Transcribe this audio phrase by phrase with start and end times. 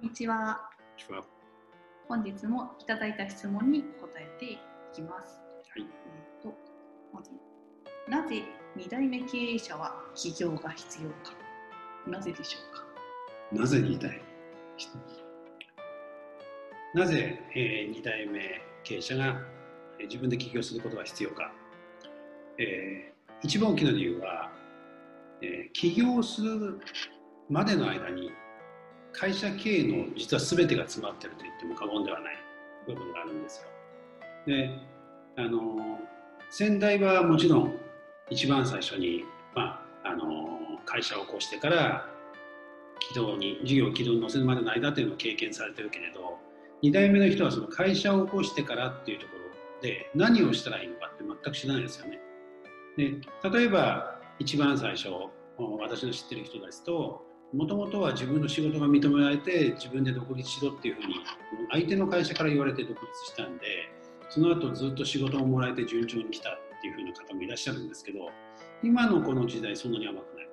[0.00, 0.70] こんにちは。
[2.08, 4.58] 本日もいただいた質問に答えてい
[4.94, 5.38] きます。
[5.74, 5.82] はい。
[5.82, 6.54] えーと
[7.12, 7.30] まず
[8.08, 8.42] なぜ
[8.76, 11.36] 2代目経営者は起業が必要か。
[12.08, 12.84] なぜでしょうか？
[13.60, 14.20] なぜ2代
[16.94, 19.40] なぜ、え2代目経営者が
[19.98, 21.52] えー自分で起業することが必要か、
[22.58, 24.50] えー一番大きな理由は、
[25.42, 26.80] えー起業する
[27.48, 28.30] までの間に
[29.12, 32.36] 会社経営の実は全てが詰まってると言っても過言ではない
[32.86, 33.64] 部分があるんですよ。
[34.46, 34.70] で
[35.36, 35.98] あの
[36.50, 37.78] 先代はもちろん
[38.30, 39.24] 一番最初に、
[39.54, 42.08] まあ、あの会社を起こしてから
[43.00, 46.38] 軌道に事業を軌道に乗せるまでの間というのを経験されてるけれど
[46.82, 52.20] 2代目の人はその会社を起こしてからっていうところで何をしたらいいのかって全く知らないですよね。
[52.96, 53.14] で
[53.50, 55.08] 例えば一番最初
[55.78, 57.22] 私の知ってる人ですと
[57.52, 61.14] もともとは自分の仕事が認められて自分で独立しろっていうふうに
[61.72, 63.90] 相手の会社から言われて独立したんで
[64.28, 68.30] その後ずっと仕事をもらえて順調に来たっていうふうな方もいらっしゃるんですけど
[68.82, 70.48] 今のこの時代そんなに甘くない。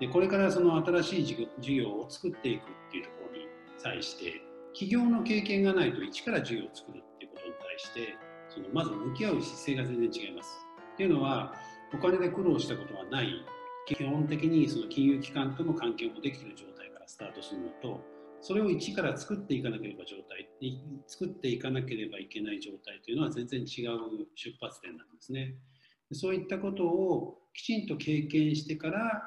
[0.00, 3.46] でこれからその新しい事業を作っていくっていうところに
[3.78, 8.16] 際して企業の経験がないと一から事業を作るっていうことに対して
[8.48, 10.66] そのまず向き合う姿勢が全然違います。
[10.94, 11.54] っていうのは
[11.92, 13.44] お金で苦労したことはない
[13.86, 18.00] 基本的にその金融機関との関係もできている状態からスタートするのと
[18.40, 20.48] それを一から作っていかなければ状態
[21.06, 23.66] 作っていかなければいけない状態というのは全然違う
[24.34, 25.54] 出発点なんですね。
[26.12, 29.22] そういったことをきちんと経験してから、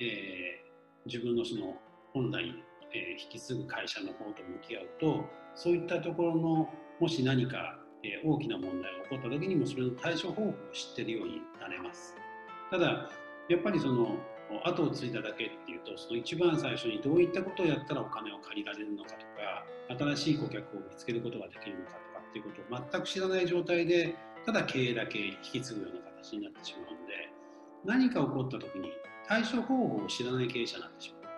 [0.00, 0.60] えー
[1.06, 1.76] 自分のその
[2.12, 2.54] 本来、
[2.92, 5.24] え引き継ぐ会社の方と向き合うと
[5.54, 6.68] そういったところの
[7.00, 12.14] もし何か、え大きな問題が起こった時にもそれの対処方法を知ってるようになれます。
[12.70, 13.10] ただ
[13.50, 14.16] やっぱりその
[14.64, 19.16] 後を継いだだけっていうとその一番最初にどういったことをやったらお金を借りられるのかと
[19.98, 24.14] か新しい顧客を見つけることができるのかとかっていうことを全く知らない状態で
[24.46, 27.32] ただ経営だけ引き継ぐような形になってしまうので
[27.84, 28.92] 何か起こった時に
[29.26, 31.28] 対処方法を知らない経営者になってしま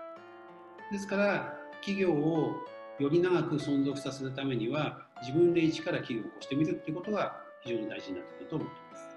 [0.91, 2.57] うですから企業を
[2.99, 9.12] より長く存続させるためには自分で一から企業を起こしてみるっていうことが非常に大事になってくると思っています。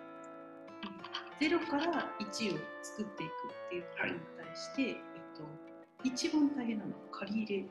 [1.39, 4.95] ゼロから1を作っていくっていうことに対して、えっ
[5.35, 5.43] と、
[6.03, 7.65] 一番大変なのは借り入れっ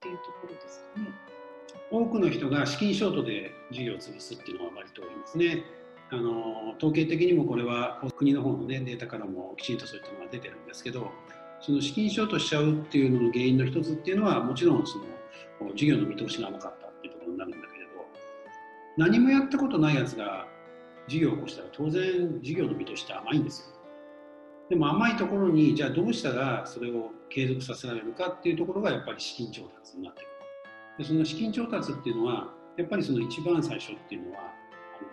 [0.00, 1.08] ていうところですかね。
[1.90, 5.64] 多くの人が資金ショートで事業を潰すっていうのは割と多いですね。
[6.10, 11.10] あの統計的にもこれは国の方の、ね、データからもきちんとそういったのが出てるんですけど
[11.60, 17.90] その資金ショートしちゃうっていうのの原因の一つっていうのはもちろんその事業の見通しが甘かったっていうところになるんだけれど
[18.96, 20.46] 何もやったことないやつが
[21.08, 23.78] 事業を起こしたら当然事業の見通して甘いんですよ。
[24.68, 30.28] でも甘いところにじゃあどうしたらそれを継続させられるかっていうところがやっぱり資金調達になってくる。
[30.98, 34.52] でその資金調達っていうのはやっぱりその一番最初っていうのは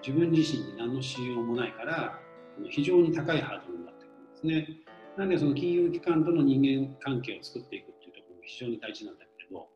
[0.06, 2.20] 自分自身に何の信用もないから
[2.70, 4.10] 非常に高いハードルになってく
[4.44, 4.82] るんですね。
[5.18, 9.70] なのでその金融機関との人間関係を作っていくっていうところが非常に大事なんだけれど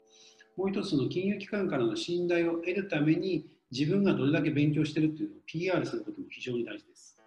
[0.58, 7.18] もう一つその金融機関からの信頼を得るために自分がどれだけ勉強してるっていうのを PR することも非常に大事です。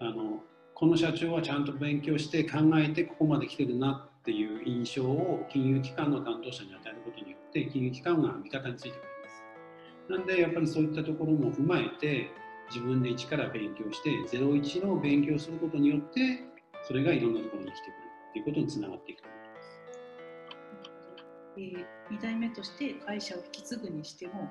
[0.00, 0.42] あの
[0.74, 10.12] この社長はちゃんと勉強して考えてここまで来てるなっていう印象を金融機関の担当者に与えることによって金融機関が味方についてくれます。
[10.12, 12.30] なんでやっぱりそういったところも踏まえて
[12.68, 16.44] 自分で一から勉強して01の勉強することによって
[16.86, 17.92] それがいろんなところに来てくる
[18.30, 19.80] っていうことにつながっていくと思います。
[21.58, 24.50] えー、2代目として会社を引き継ぐにしても、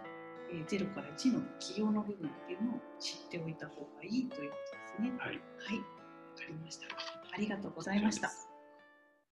[0.64, 4.58] 0から1の企業の部分っていうのを知っておいた方がいいというこ
[4.98, 5.18] とですね。
[5.18, 6.88] はい、はい、わかりました。
[7.34, 8.55] ありがとうございました。